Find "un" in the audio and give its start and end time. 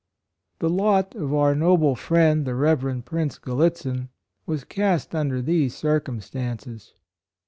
5.13-5.27